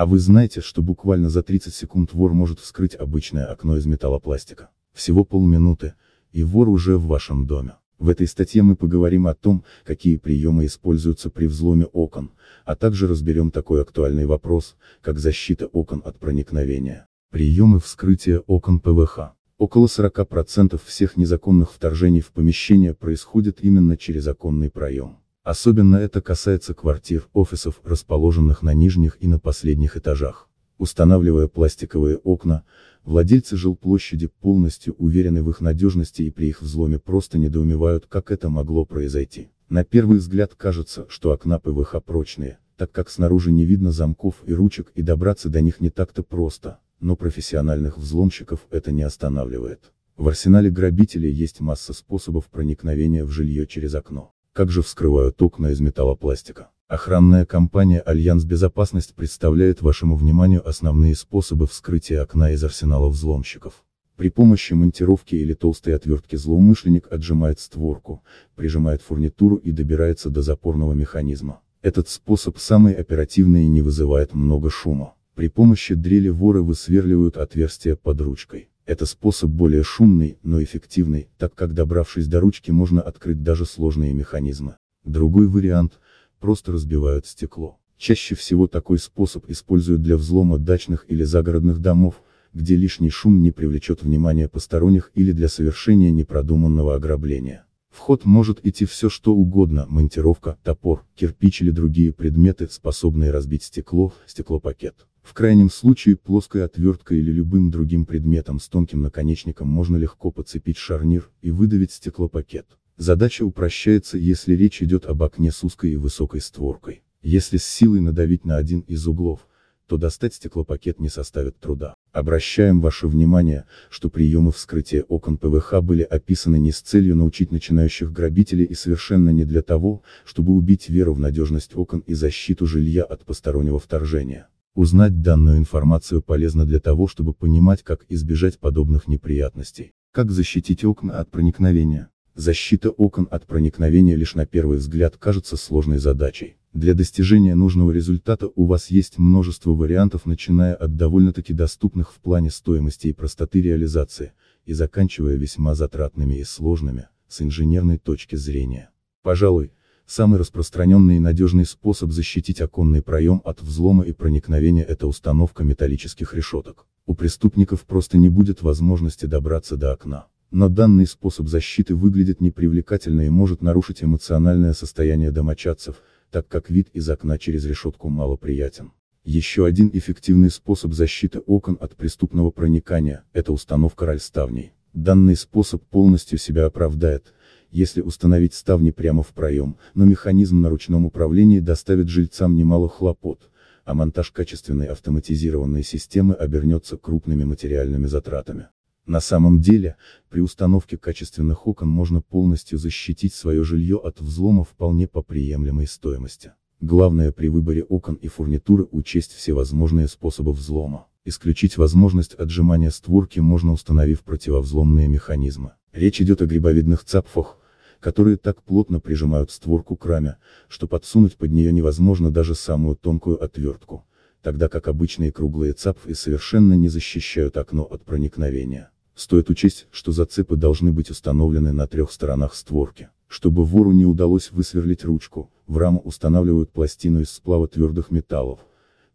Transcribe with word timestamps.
А 0.00 0.06
вы 0.06 0.18
знаете, 0.18 0.62
что 0.62 0.80
буквально 0.80 1.28
за 1.28 1.42
30 1.42 1.74
секунд 1.74 2.14
вор 2.14 2.32
может 2.32 2.58
вскрыть 2.58 2.94
обычное 2.94 3.44
окно 3.44 3.76
из 3.76 3.84
металлопластика? 3.84 4.70
Всего 4.94 5.24
полминуты, 5.24 5.92
и 6.32 6.42
вор 6.42 6.70
уже 6.70 6.96
в 6.96 7.04
вашем 7.04 7.46
доме. 7.46 7.74
В 7.98 8.08
этой 8.08 8.26
статье 8.26 8.62
мы 8.62 8.76
поговорим 8.76 9.26
о 9.26 9.34
том, 9.34 9.62
какие 9.84 10.16
приемы 10.16 10.64
используются 10.64 11.28
при 11.28 11.44
взломе 11.44 11.84
окон, 11.84 12.30
а 12.64 12.76
также 12.76 13.08
разберем 13.08 13.50
такой 13.50 13.82
актуальный 13.82 14.24
вопрос, 14.24 14.76
как 15.02 15.18
защита 15.18 15.66
окон 15.66 16.00
от 16.02 16.18
проникновения. 16.18 17.06
Приемы 17.30 17.78
вскрытия 17.78 18.38
окон 18.46 18.80
ПВХ. 18.80 19.34
Около 19.58 19.84
40% 19.84 20.80
всех 20.82 21.18
незаконных 21.18 21.72
вторжений 21.72 22.22
в 22.22 22.32
помещение 22.32 22.94
происходит 22.94 23.58
именно 23.60 23.98
через 23.98 24.26
оконный 24.26 24.70
проем. 24.70 25.18
Особенно 25.42 25.96
это 25.96 26.20
касается 26.20 26.74
квартир, 26.74 27.28
офисов, 27.32 27.80
расположенных 27.82 28.62
на 28.62 28.74
нижних 28.74 29.16
и 29.20 29.26
на 29.26 29.38
последних 29.38 29.96
этажах. 29.96 30.48
Устанавливая 30.76 31.48
пластиковые 31.48 32.18
окна, 32.18 32.64
владельцы 33.04 33.56
жилплощади 33.56 34.26
полностью 34.26 34.94
уверены 34.98 35.42
в 35.42 35.48
их 35.48 35.62
надежности 35.62 36.22
и 36.22 36.30
при 36.30 36.48
их 36.48 36.60
взломе 36.60 36.98
просто 36.98 37.38
недоумевают, 37.38 38.06
как 38.06 38.30
это 38.30 38.50
могло 38.50 38.84
произойти. 38.84 39.50
На 39.70 39.82
первый 39.82 40.18
взгляд 40.18 40.54
кажется, 40.54 41.06
что 41.08 41.32
окна 41.32 41.58
ПВХ 41.58 42.02
прочные, 42.04 42.58
так 42.76 42.92
как 42.92 43.08
снаружи 43.08 43.50
не 43.50 43.64
видно 43.64 43.92
замков 43.92 44.36
и 44.44 44.52
ручек 44.52 44.92
и 44.94 45.00
добраться 45.00 45.48
до 45.48 45.62
них 45.62 45.80
не 45.80 45.88
так-то 45.88 46.22
просто, 46.22 46.80
но 47.00 47.16
профессиональных 47.16 47.96
взломщиков 47.96 48.66
это 48.70 48.92
не 48.92 49.02
останавливает. 49.02 49.92
В 50.16 50.28
арсенале 50.28 50.68
грабителей 50.70 51.32
есть 51.32 51.60
масса 51.60 51.94
способов 51.94 52.46
проникновения 52.46 53.24
в 53.24 53.30
жилье 53.30 53.66
через 53.66 53.94
окно. 53.94 54.34
Как 54.60 54.70
же 54.70 54.82
вскрывают 54.82 55.40
окна 55.40 55.68
из 55.68 55.80
металлопластика? 55.80 56.68
Охранная 56.86 57.46
компания 57.46 58.00
Альянс 58.00 58.44
Безопасность 58.44 59.14
представляет 59.14 59.80
вашему 59.80 60.16
вниманию 60.16 60.60
основные 60.68 61.14
способы 61.16 61.66
вскрытия 61.66 62.20
окна 62.20 62.50
из 62.50 62.62
арсенала 62.62 63.08
взломщиков. 63.08 63.72
При 64.16 64.28
помощи 64.28 64.74
монтировки 64.74 65.34
или 65.34 65.54
толстой 65.54 65.96
отвертки 65.96 66.36
злоумышленник 66.36 67.10
отжимает 67.10 67.58
створку, 67.58 68.22
прижимает 68.54 69.00
фурнитуру 69.00 69.56
и 69.56 69.70
добирается 69.70 70.28
до 70.28 70.42
запорного 70.42 70.92
механизма. 70.92 71.60
Этот 71.80 72.10
способ 72.10 72.58
самый 72.58 72.92
оперативный 72.92 73.64
и 73.64 73.68
не 73.68 73.80
вызывает 73.80 74.34
много 74.34 74.68
шума. 74.68 75.14
При 75.34 75.48
помощи 75.48 75.94
дрели 75.94 76.28
воры 76.28 76.62
высверливают 76.62 77.38
отверстие 77.38 77.96
под 77.96 78.20
ручкой. 78.20 78.69
Это 78.90 79.06
способ 79.06 79.50
более 79.50 79.84
шумный, 79.84 80.40
но 80.42 80.60
эффективный, 80.60 81.28
так 81.38 81.54
как 81.54 81.74
добравшись 81.74 82.26
до 82.26 82.40
ручки 82.40 82.72
можно 82.72 83.00
открыть 83.00 83.40
даже 83.40 83.64
сложные 83.64 84.12
механизмы. 84.12 84.78
Другой 85.04 85.46
вариант– 85.46 86.00
просто 86.40 86.72
разбивают 86.72 87.24
стекло. 87.24 87.78
Чаще 87.96 88.34
всего 88.34 88.66
такой 88.66 88.98
способ 88.98 89.48
используют 89.48 90.02
для 90.02 90.16
взлома 90.16 90.58
дачных 90.58 91.04
или 91.06 91.22
загородных 91.22 91.78
домов, 91.78 92.20
где 92.52 92.74
лишний 92.74 93.10
шум 93.10 93.40
не 93.40 93.52
привлечет 93.52 94.02
внимание 94.02 94.48
посторонних 94.48 95.12
или 95.14 95.30
для 95.30 95.46
совершения 95.46 96.10
непродуманного 96.10 96.96
ограбления. 96.96 97.66
В 97.90 97.98
ход 97.98 98.24
может 98.24 98.66
идти 98.66 98.86
все 98.86 99.08
что 99.08 99.36
угодно, 99.36 99.86
монтировка, 99.88 100.58
топор, 100.64 101.06
кирпич 101.14 101.62
или 101.62 101.70
другие 101.70 102.12
предметы, 102.12 102.66
способные 102.68 103.30
разбить 103.30 103.62
стекло, 103.62 104.12
стеклопакет. 104.26 105.06
В 105.22 105.34
крайнем 105.34 105.70
случае 105.70 106.16
плоской 106.16 106.64
отверткой 106.64 107.18
или 107.18 107.30
любым 107.30 107.70
другим 107.70 108.06
предметом 108.06 108.58
с 108.58 108.68
тонким 108.68 109.02
наконечником 109.02 109.68
можно 109.68 109.96
легко 109.96 110.30
подцепить 110.30 110.76
шарнир 110.76 111.30
и 111.42 111.50
выдавить 111.50 111.92
стеклопакет. 111.92 112.66
Задача 112.96 113.44
упрощается, 113.44 114.18
если 114.18 114.54
речь 114.54 114.82
идет 114.82 115.06
об 115.06 115.22
окне 115.22 115.52
с 115.52 115.64
узкой 115.64 115.92
и 115.92 115.96
высокой 115.96 116.40
створкой. 116.40 117.02
Если 117.22 117.56
с 117.58 117.64
силой 117.64 118.00
надавить 118.00 118.44
на 118.44 118.56
один 118.56 118.80
из 118.80 119.06
углов, 119.06 119.46
то 119.86 119.96
достать 119.96 120.34
стеклопакет 120.34 121.00
не 121.00 121.08
составит 121.08 121.58
труда. 121.58 121.94
Обращаем 122.12 122.80
ваше 122.80 123.08
внимание, 123.08 123.66
что 123.88 124.08
приемы 124.08 124.52
вскрытия 124.52 125.02
окон 125.02 125.36
ПВХ 125.36 125.80
были 125.82 126.02
описаны 126.02 126.58
не 126.58 126.72
с 126.72 126.80
целью 126.80 127.16
научить 127.16 127.50
начинающих 127.50 128.12
грабителей 128.12 128.64
и 128.64 128.74
совершенно 128.74 129.30
не 129.30 129.44
для 129.44 129.62
того, 129.62 130.02
чтобы 130.24 130.52
убить 130.52 130.88
веру 130.88 131.14
в 131.14 131.20
надежность 131.20 131.74
окон 131.74 132.00
и 132.00 132.14
защиту 132.14 132.66
жилья 132.66 133.02
от 133.02 133.24
постороннего 133.24 133.78
вторжения. 133.78 134.48
Узнать 134.74 135.20
данную 135.20 135.58
информацию 135.58 136.22
полезно 136.22 136.64
для 136.64 136.78
того, 136.78 137.08
чтобы 137.08 137.34
понимать, 137.34 137.82
как 137.82 138.04
избежать 138.08 138.60
подобных 138.60 139.08
неприятностей. 139.08 139.90
Как 140.12 140.30
защитить 140.30 140.84
окна 140.84 141.18
от 141.18 141.30
проникновения. 141.30 142.08
Защита 142.36 142.90
окон 142.90 143.26
от 143.30 143.46
проникновения 143.46 144.14
лишь 144.14 144.36
на 144.36 144.46
первый 144.46 144.78
взгляд 144.78 145.16
кажется 145.16 145.56
сложной 145.56 145.98
задачей. 145.98 146.56
Для 146.72 146.94
достижения 146.94 147.56
нужного 147.56 147.90
результата 147.90 148.48
у 148.54 148.66
вас 148.66 148.92
есть 148.92 149.18
множество 149.18 149.72
вариантов 149.72 150.24
начиная 150.24 150.76
от 150.76 150.94
довольно-таки 150.94 151.52
доступных 151.52 152.12
в 152.12 152.20
плане 152.20 152.50
стоимости 152.50 153.08
и 153.08 153.12
простоты 153.12 153.60
реализации, 153.60 154.32
и 154.64 154.72
заканчивая 154.72 155.34
весьма 155.34 155.74
затратными 155.74 156.36
и 156.36 156.44
сложными, 156.44 157.08
с 157.26 157.42
инженерной 157.42 157.98
точки 157.98 158.36
зрения. 158.36 158.90
Пожалуй, 159.22 159.72
самый 160.10 160.40
распространенный 160.40 161.16
и 161.16 161.20
надежный 161.20 161.64
способ 161.64 162.10
защитить 162.10 162.60
оконный 162.60 163.00
проем 163.00 163.40
от 163.44 163.62
взлома 163.62 164.02
и 164.04 164.12
проникновения 164.12 164.82
это 164.82 165.06
установка 165.06 165.62
металлических 165.62 166.34
решеток. 166.34 166.86
У 167.06 167.14
преступников 167.14 167.84
просто 167.84 168.18
не 168.18 168.28
будет 168.28 168.60
возможности 168.60 169.26
добраться 169.26 169.76
до 169.76 169.92
окна. 169.92 170.26
Но 170.50 170.68
данный 170.68 171.06
способ 171.06 171.46
защиты 171.46 171.94
выглядит 171.94 172.40
непривлекательно 172.40 173.20
и 173.20 173.28
может 173.28 173.62
нарушить 173.62 174.02
эмоциональное 174.02 174.72
состояние 174.72 175.30
домочадцев, 175.30 176.02
так 176.32 176.48
как 176.48 176.70
вид 176.70 176.88
из 176.92 177.08
окна 177.08 177.38
через 177.38 177.64
решетку 177.64 178.08
мало 178.08 178.34
приятен. 178.34 178.90
Еще 179.22 179.64
один 179.64 179.90
эффективный 179.92 180.50
способ 180.50 180.92
защиты 180.92 181.38
окон 181.38 181.78
от 181.80 181.94
преступного 181.94 182.50
проникания– 182.50 183.22
это 183.32 183.52
установка 183.52 184.06
ральставней. 184.06 184.72
Данный 184.92 185.36
способ 185.36 185.84
полностью 185.84 186.36
себя 186.36 186.66
оправдает, 186.66 187.32
если 187.70 188.00
установить 188.00 188.54
ставни 188.54 188.90
прямо 188.90 189.22
в 189.22 189.28
проем, 189.28 189.76
но 189.94 190.04
механизм 190.04 190.60
на 190.60 190.68
ручном 190.68 191.06
управлении 191.06 191.60
доставит 191.60 192.08
жильцам 192.08 192.56
немало 192.56 192.88
хлопот, 192.88 193.50
а 193.84 193.94
монтаж 193.94 194.30
качественной 194.30 194.86
автоматизированной 194.86 195.82
системы 195.82 196.34
обернется 196.34 196.96
крупными 196.96 197.44
материальными 197.44 198.06
затратами. 198.06 198.68
На 199.06 199.20
самом 199.20 199.60
деле, 199.60 199.96
при 200.28 200.40
установке 200.40 200.96
качественных 200.96 201.66
окон 201.66 201.88
можно 201.88 202.20
полностью 202.20 202.78
защитить 202.78 203.34
свое 203.34 203.64
жилье 203.64 203.96
от 203.96 204.20
взлома 204.20 204.62
вполне 204.64 205.08
по 205.08 205.22
приемлемой 205.22 205.86
стоимости. 205.86 206.52
Главное 206.80 207.32
при 207.32 207.48
выборе 207.48 207.82
окон 207.82 208.14
и 208.14 208.28
фурнитуры 208.28 208.86
учесть 208.90 209.32
все 209.32 209.52
возможные 209.52 210.08
способы 210.08 210.52
взлома. 210.52 211.08
Исключить 211.24 211.76
возможность 211.76 212.34
отжимания 212.34 212.90
створки 212.90 213.40
можно 213.40 213.72
установив 213.72 214.22
противовзломные 214.22 215.08
механизмы. 215.08 215.72
Речь 215.92 216.20
идет 216.22 216.40
о 216.40 216.46
грибовидных 216.46 217.04
цапфах, 217.04 217.58
которые 218.00 218.36
так 218.36 218.62
плотно 218.62 218.98
прижимают 218.98 219.50
створку 219.50 219.96
к 219.96 220.04
раме, 220.06 220.36
что 220.68 220.88
подсунуть 220.88 221.36
под 221.36 221.52
нее 221.52 221.72
невозможно 221.72 222.30
даже 222.30 222.54
самую 222.54 222.96
тонкую 222.96 223.42
отвертку 223.42 224.04
тогда 224.42 224.68
как 224.68 224.88
обычные 224.88 225.32
круглые 225.32 225.72
цапфы 225.72 226.14
совершенно 226.14 226.74
не 226.74 226.88
защищают 226.88 227.56
окно 227.56 227.82
от 227.82 228.04
проникновения. 228.04 228.90
Стоит 229.14 229.50
учесть, 229.50 229.86
что 229.90 230.12
зацепы 230.12 230.56
должны 230.56 230.92
быть 230.92 231.10
установлены 231.10 231.72
на 231.72 231.86
трех 231.86 232.10
сторонах 232.10 232.54
створки. 232.54 233.08
Чтобы 233.28 233.64
вору 233.64 233.92
не 233.92 234.06
удалось 234.06 234.50
высверлить 234.50 235.04
ручку, 235.04 235.50
в 235.66 235.76
раму 235.76 236.00
устанавливают 236.00 236.72
пластину 236.72 237.20
из 237.20 237.30
сплава 237.30 237.68
твердых 237.68 238.10
металлов. 238.10 238.60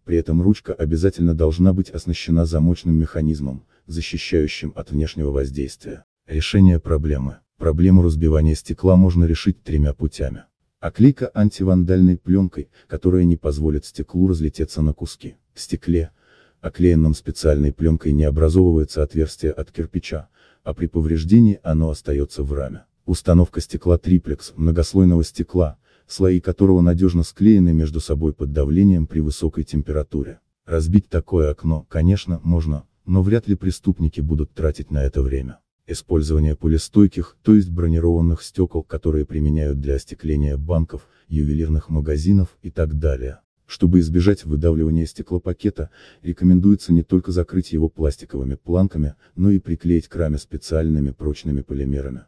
При 0.06 0.18
этом 0.18 0.42
ручка 0.42 0.74
обязательно 0.74 1.34
должна 1.34 1.74
быть 1.74 1.90
оснащена 1.90 2.46
замочным 2.46 2.96
механизмом, 2.96 3.66
защищающим 3.88 4.72
от 4.76 4.92
внешнего 4.92 5.32
воздействия. 5.32 6.06
Решение 6.28 6.80
проблемы. 6.80 7.40
Проблему 7.58 8.02
разбивания 8.02 8.54
стекла 8.54 8.98
можно 8.98 9.24
решить 9.24 9.64
тремя 9.64 9.94
путями. 9.94 10.44
Оклейка 10.82 11.32
антивандальной 11.34 12.18
пленкой, 12.18 12.70
которая 12.88 13.24
не 13.24 13.38
позволит 13.38 13.86
стеклу 13.86 14.28
разлететься 14.28 14.82
на 14.82 14.94
куски. 14.94 15.36
В 15.54 15.62
стекле, 15.62 16.12
оклеенном 16.60 17.14
специальной 17.14 17.72
пленкой 17.72 18.12
не 18.12 18.26
образовывается 18.26 19.04
отверстие 19.04 19.52
от 19.52 19.72
кирпича, 19.72 20.28
а 20.64 20.74
при 20.74 20.88
повреждении 20.88 21.60
оно 21.64 21.90
остается 21.90 22.44
в 22.44 22.52
раме. 22.52 22.84
Установка 23.06 23.62
стекла 23.62 23.98
триплекс, 23.98 24.52
многослойного 24.58 25.24
стекла, 25.24 25.78
слои 26.08 26.42
которого 26.42 26.82
надежно 26.82 27.24
склеены 27.24 27.72
между 27.72 28.02
собой 28.02 28.34
под 28.34 28.52
давлением 28.52 29.08
при 29.08 29.22
высокой 29.22 29.64
температуре. 29.64 30.40
Разбить 30.66 31.08
такое 31.08 31.52
окно, 31.52 31.86
конечно, 31.88 32.42
можно, 32.44 32.84
но 33.06 33.22
вряд 33.22 33.48
ли 33.48 33.56
преступники 33.56 34.20
будут 34.20 34.54
тратить 34.54 34.92
на 34.92 35.04
это 35.04 35.22
время. 35.22 35.60
Использование 35.88 36.56
пулестойких, 36.56 37.38
то 37.44 37.54
есть 37.54 37.70
бронированных 37.70 38.42
стекол, 38.42 38.82
которые 38.82 39.24
применяют 39.26 39.80
для 39.80 39.96
остекления 39.96 40.58
банков, 40.58 41.08
ювелирных 41.28 41.90
магазинов 41.90 42.58
и 42.64 42.72
так 42.72 42.98
далее. 42.98 43.42
Чтобы 43.68 44.00
избежать 44.00 44.46
выдавливания 44.46 45.06
стеклопакета, 45.06 45.92
рекомендуется 46.24 46.92
не 46.92 47.04
только 47.04 47.32
закрыть 47.32 47.72
его 47.72 47.88
пластиковыми 47.88 48.56
планками, 48.56 49.14
но 49.36 49.52
и 49.52 49.60
приклеить 49.60 50.08
к 50.08 50.16
раме 50.16 50.40
специальными 50.40 51.12
прочными 51.12 51.62
полимерами. 51.62 52.26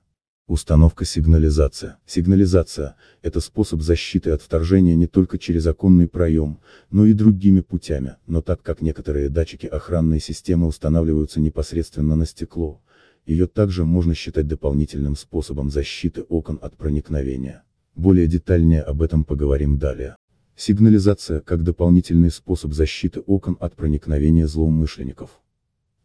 Установка 0.48 1.04
сигнализация. 1.04 1.98
Сигнализация– 2.06 2.96
это 3.22 3.42
способ 3.42 3.82
защиты 3.82 4.32
от 4.32 4.42
вторжения 4.42 4.96
не 4.96 5.06
только 5.06 5.38
через 5.38 5.68
оконный 5.68 6.08
проем, 6.08 6.60
но 6.90 7.06
и 7.06 7.14
другими 7.14 7.60
путями, 7.60 8.16
но 8.28 8.42
так 8.42 8.62
как 8.62 8.82
некоторые 8.82 9.30
датчики 9.30 9.66
охранной 9.66 10.22
системы 10.22 10.68
устанавливаются 10.68 11.42
непосредственно 11.42 12.16
на 12.16 12.26
стекло, 12.26 12.82
ее 13.28 13.46
также 13.46 13.86
можно 13.86 14.16
считать 14.16 14.48
дополнительным 14.48 15.18
способом 15.18 15.70
защиты 15.70 16.24
окон 16.24 16.58
от 16.62 16.78
проникновения. 16.78 17.64
Более 17.94 18.26
детальнее 18.26 18.82
об 18.82 19.02
этом 19.02 19.26
поговорим 19.26 19.78
далее. 19.78 20.16
Сигнализация 20.56 21.42
как 21.42 21.62
дополнительный 21.62 22.32
способ 22.32 22.74
защиты 22.74 23.20
окон 23.20 23.58
от 23.60 23.76
проникновения 23.76 24.48
злоумышленников. 24.48 25.42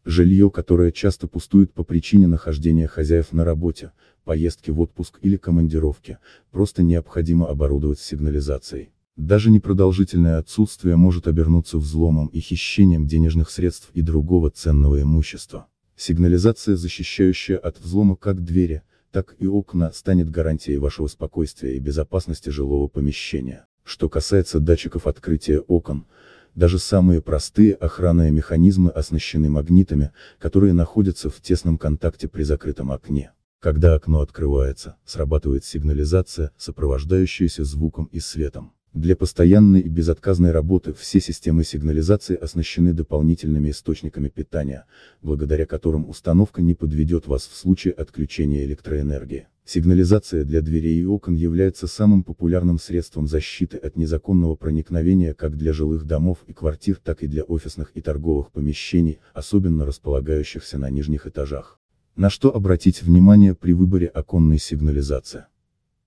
Жилье, 0.04 0.50
которое 0.50 0.90
часто 0.90 1.28
пустует 1.28 1.72
по 1.72 1.84
причине 1.84 2.26
нахождения 2.26 2.88
хозяев 2.88 3.32
на 3.32 3.44
работе, 3.44 3.92
поездки 4.24 4.72
в 4.72 4.80
отпуск 4.80 5.20
или 5.22 5.36
командировки, 5.36 6.18
просто 6.50 6.82
необходимо 6.82 7.48
оборудовать 7.48 8.00
сигнализацией. 8.00 8.90
Даже 9.16 9.50
непродолжительное 9.50 10.38
отсутствие 10.38 10.96
может 10.96 11.28
обернуться 11.28 11.78
взломом 11.78 12.26
и 12.28 12.40
хищением 12.40 13.06
денежных 13.06 13.48
средств 13.50 13.90
и 13.94 14.02
другого 14.02 14.50
ценного 14.50 15.00
имущества. 15.00 15.68
Сигнализация, 16.04 16.74
защищающая 16.74 17.56
от 17.56 17.78
взлома 17.78 18.16
как 18.16 18.42
двери, 18.42 18.82
так 19.12 19.36
и 19.38 19.46
окна, 19.46 19.92
станет 19.92 20.28
гарантией 20.30 20.78
вашего 20.78 21.06
спокойствия 21.06 21.76
и 21.76 21.78
безопасности 21.78 22.48
жилого 22.48 22.88
помещения. 22.88 23.66
Что 23.84 24.08
касается 24.08 24.58
датчиков 24.58 25.06
открытия 25.06 25.60
окон, 25.60 26.08
даже 26.56 26.80
самые 26.80 27.22
простые 27.22 27.74
охранные 27.74 28.32
механизмы 28.32 28.90
оснащены 28.90 29.48
магнитами, 29.48 30.10
которые 30.40 30.72
находятся 30.72 31.30
в 31.30 31.40
тесном 31.40 31.78
контакте 31.78 32.26
при 32.26 32.42
закрытом 32.42 32.90
окне. 32.90 33.30
Когда 33.60 33.94
окно 33.94 34.22
открывается, 34.22 34.96
срабатывает 35.04 35.64
сигнализация, 35.64 36.50
сопровождающаяся 36.56 37.62
звуком 37.62 38.06
и 38.06 38.18
светом. 38.18 38.72
Для 38.94 39.16
постоянной 39.16 39.80
и 39.80 39.88
безотказной 39.88 40.50
работы 40.50 40.92
все 40.92 41.18
системы 41.18 41.64
сигнализации 41.64 42.36
оснащены 42.36 42.92
дополнительными 42.92 43.70
источниками 43.70 44.28
питания, 44.28 44.84
благодаря 45.22 45.64
которым 45.64 46.06
установка 46.10 46.60
не 46.60 46.74
подведет 46.74 47.26
вас 47.26 47.46
в 47.46 47.56
случае 47.56 47.94
отключения 47.94 48.64
электроэнергии. 48.64 49.46
Сигнализация 49.64 50.44
для 50.44 50.60
дверей 50.60 51.00
и 51.00 51.06
окон 51.06 51.34
является 51.34 51.86
самым 51.86 52.22
популярным 52.22 52.78
средством 52.78 53.26
защиты 53.26 53.78
от 53.78 53.96
незаконного 53.96 54.56
проникновения 54.56 55.32
как 55.32 55.56
для 55.56 55.72
жилых 55.72 56.04
домов 56.04 56.38
и 56.46 56.52
квартир, 56.52 57.00
так 57.02 57.22
и 57.22 57.28
для 57.28 57.44
офисных 57.44 57.92
и 57.94 58.02
торговых 58.02 58.50
помещений, 58.50 59.20
особенно 59.32 59.86
располагающихся 59.86 60.76
на 60.76 60.90
нижних 60.90 61.26
этажах. 61.26 61.80
На 62.14 62.28
что 62.28 62.54
обратить 62.54 63.02
внимание 63.02 63.54
при 63.54 63.72
выборе 63.72 64.08
оконной 64.08 64.58
сигнализации? 64.58 65.46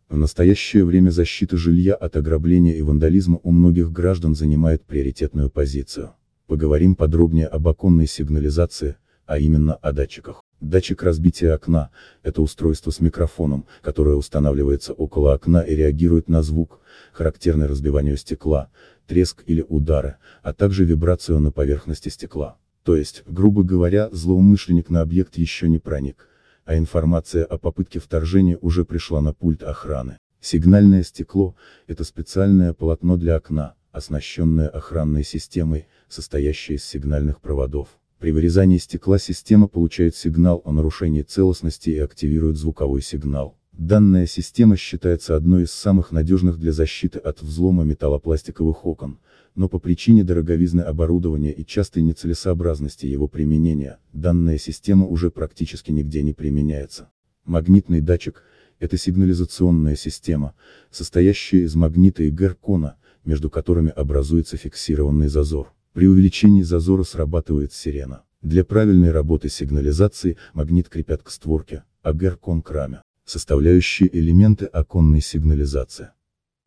В 0.09 0.17
настоящее 0.17 0.85
время 0.85 1.09
защита 1.09 1.57
жилья 1.57 1.95
от 1.95 2.15
ограбления 2.15 2.75
и 2.75 2.81
вандализма 2.83 3.39
у 3.41 3.51
многих 3.51 3.91
граждан 3.91 4.35
занимает 4.35 4.85
приоритетную 4.85 5.49
позицию. 5.49 6.11
Поговорим 6.45 6.95
подробнее 6.95 7.47
об 7.47 7.67
оконной 7.67 8.05
сигнализации, 8.05 8.97
а 9.25 9.39
именно 9.39 9.73
о 9.73 9.91
датчиках. 9.93 10.43
Датчик 10.61 11.01
разбития 11.01 11.55
окна– 11.55 11.89
это 12.23 12.43
устройство 12.43 12.91
с 12.91 12.99
микрофоном, 12.99 13.65
которое 13.81 14.15
устанавливается 14.15 14.93
около 14.93 15.33
окна 15.33 15.61
и 15.61 15.75
реагирует 15.75 16.29
на 16.29 16.43
звук, 16.43 16.79
характерный 17.11 17.65
разбиванию 17.65 18.15
стекла, 18.15 18.69
треск 19.07 19.43
или 19.47 19.65
удары, 19.67 20.17
а 20.43 20.53
также 20.53 20.85
вибрацию 20.85 21.39
на 21.39 21.51
поверхности 21.51 22.09
стекла. 22.09 22.57
То 22.83 22.95
есть, 22.95 23.23
грубо 23.25 23.63
говоря, 23.63 24.09
злоумышленник 24.11 24.91
на 24.91 25.01
объект 25.01 25.35
еще 25.37 25.67
не 25.67 25.79
проник, 25.79 26.27
а 26.65 26.77
информация 26.77 27.45
о 27.45 27.57
попытке 27.57 27.99
вторжения 27.99 28.57
уже 28.61 28.85
пришла 28.85 29.21
на 29.21 29.33
пульт 29.33 29.63
охраны. 29.63 30.17
Сигнальное 30.41 31.03
стекло– 31.03 31.55
это 31.87 32.03
специальное 32.03 32.73
полотно 32.73 33.17
для 33.17 33.37
окна, 33.37 33.75
оснащенное 33.91 34.67
охранной 34.67 35.23
системой, 35.23 35.87
состоящей 36.09 36.75
из 36.75 36.85
сигнальных 36.85 37.39
проводов. 37.39 37.87
При 38.19 38.31
вырезании 38.31 38.77
стекла 38.77 39.17
система 39.17 39.67
получает 39.67 40.15
сигнал 40.15 40.61
о 40.65 40.71
нарушении 40.71 41.21
целостности 41.21 41.91
и 41.91 41.99
активирует 41.99 42.57
звуковой 42.57 43.01
сигнал. 43.01 43.57
Данная 43.77 44.25
система 44.25 44.77
считается 44.77 45.35
одной 45.35 45.63
из 45.63 45.71
самых 45.71 46.13
надежных 46.13 46.57
для 46.57 46.71
защиты 46.71 47.19
от 47.19 47.41
взлома 47.41 47.83
металлопластиковых 47.83 48.85
окон, 48.85 49.19
но 49.53 49.67
по 49.67 49.79
причине 49.79 50.23
дороговизны 50.23 50.79
оборудования 50.79 51.51
и 51.51 51.65
частой 51.65 52.01
нецелесообразности 52.03 53.05
его 53.05 53.27
применения, 53.27 53.99
данная 54.13 54.57
система 54.59 55.05
уже 55.05 55.29
практически 55.29 55.91
нигде 55.91 56.23
не 56.23 56.31
применяется. 56.31 57.09
Магнитный 57.43 57.99
датчик– 57.99 58.43
это 58.79 58.97
сигнализационная 58.97 59.97
система, 59.97 60.55
состоящая 60.89 61.63
из 61.63 61.75
магнита 61.75 62.23
и 62.23 62.29
геркона, 62.29 62.95
между 63.25 63.49
которыми 63.49 63.89
образуется 63.89 64.55
фиксированный 64.55 65.27
зазор. 65.27 65.73
При 65.91 66.07
увеличении 66.07 66.61
зазора 66.61 67.03
срабатывает 67.03 67.73
сирена. 67.73 68.23
Для 68.41 68.63
правильной 68.63 69.11
работы 69.11 69.49
сигнализации 69.49 70.37
магнит 70.53 70.87
крепят 70.87 71.23
к 71.23 71.29
створке, 71.29 71.83
а 72.03 72.13
геркон 72.13 72.61
к 72.61 72.71
раме. 72.71 73.01
Составляющие 73.25 74.07
элементы 74.15 74.65
оконной 74.65 75.19
сигнализации. 75.19 76.09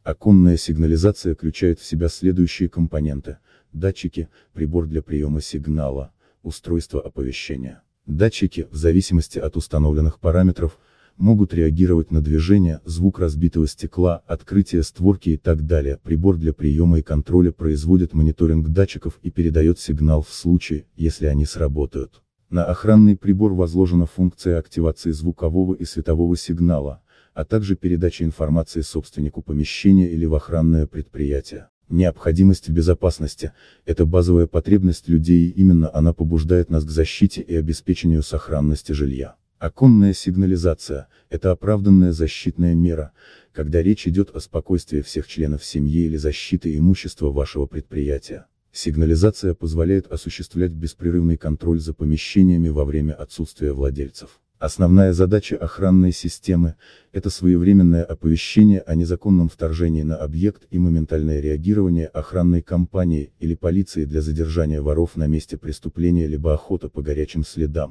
Оконная 0.03 0.57
сигнализация 0.57 1.37
включает 1.37 1.79
в 1.79 1.85
себя 1.85 2.09
следующие 2.09 2.69
компоненты. 2.69 3.39
Датчики, 3.73 4.29
прибор 4.55 4.89
для 4.89 5.01
приема 5.01 5.41
сигнала, 5.41 6.13
устройство 6.43 7.01
оповещения. 7.01 7.83
Датчики, 8.07 8.67
в 8.73 8.75
зависимости 8.75 9.39
от 9.39 9.57
установленных 9.57 10.19
параметров, 10.19 10.81
могут 11.17 11.55
реагировать 11.55 12.11
на 12.11 12.21
движение, 12.21 12.81
звук 12.85 13.21
разбитого 13.21 13.69
стекла, 13.69 14.25
открытие 14.27 14.83
створки 14.83 15.31
и 15.31 15.37
так 15.37 15.65
далее. 15.65 16.01
Прибор 16.03 16.39
для 16.39 16.53
приема 16.53 16.99
и 16.99 17.03
контроля 17.03 17.53
производит 17.53 18.15
мониторинг 18.15 18.67
датчиков 18.71 19.21
и 19.23 19.31
передает 19.31 19.79
сигнал 19.79 20.23
в 20.23 20.33
случае, 20.33 20.87
если 20.97 21.27
они 21.27 21.47
сработают. 21.47 22.21
На 22.51 22.65
охранный 22.65 23.15
прибор 23.15 23.53
возложена 23.53 24.07
функция 24.07 24.59
активации 24.59 25.11
звукового 25.11 25.75
и 25.75 25.85
светового 25.85 26.35
сигнала, 26.35 27.03
а 27.35 27.45
также 27.45 27.77
передачи 27.77 28.23
информации 28.23 28.81
собственнику 28.81 29.43
помещения 29.43 30.09
или 30.09 30.25
в 30.25 30.35
охранное 30.35 30.87
предприятие. 30.87 31.69
Необходимость 31.91 32.71
безопасности– 32.71 33.53
это 33.85 34.07
базовая 34.07 34.47
потребность 34.47 35.09
людей 35.09 35.49
и 35.49 35.61
именно 35.61 35.95
она 35.95 36.15
побуждает 36.15 36.71
нас 36.71 36.85
к 36.85 36.91
защите 36.91 37.43
и 37.43 37.55
обеспечению 37.55 38.23
сохранности 38.23 38.93
жилья. 38.93 39.37
Оконная 39.59 40.15
сигнализация– 40.15 41.09
это 41.31 41.51
оправданная 41.51 42.13
защитная 42.13 42.75
мера, 42.75 43.13
когда 43.53 43.83
речь 43.83 44.07
идет 44.07 44.35
о 44.35 44.41
спокойствии 44.41 45.03
всех 45.03 45.27
членов 45.27 45.63
семьи 45.65 46.05
или 46.05 46.17
защиты 46.17 46.75
имущества 46.79 47.31
вашего 47.31 47.67
предприятия. 47.67 48.47
Сигнализация 48.73 49.55
позволяет 49.55 50.07
осуществлять 50.07 50.73
беспрерывный 50.73 51.37
контроль 51.37 51.81
за 51.81 51.95
помещениями 51.95 52.69
во 52.69 52.85
время 52.85 53.15
отсутствия 53.15 53.73
владельцев. 53.73 54.41
Основная 54.59 55.13
задача 55.13 55.57
охранной 55.57 56.11
системы– 56.11 56.75
это 57.13 57.31
своевременное 57.31 58.03
оповещение 58.03 58.81
о 58.81 58.97
незаконном 58.97 59.49
вторжении 59.49 60.03
на 60.03 60.17
объект 60.17 60.67
и 60.71 60.81
моментальное 60.81 61.39
реагирование 61.39 62.07
охранной 62.09 62.61
компании 62.61 63.33
или 63.39 63.55
полиции 63.55 64.05
для 64.05 64.21
задержания 64.21 64.83
воров 64.83 65.15
на 65.15 65.29
месте 65.29 65.57
преступления 65.57 66.27
либо 66.27 66.55
охота 66.55 66.89
по 66.89 67.03
горячим 67.03 67.45
следам. 67.45 67.87